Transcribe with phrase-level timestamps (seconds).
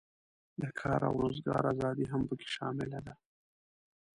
[0.61, 3.13] د کار او روزګار آزادي هم پکې شامله ده.